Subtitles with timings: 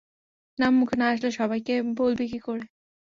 [0.59, 2.65] নাম মুখে না আনলে সবাইকে বলবি কী করে?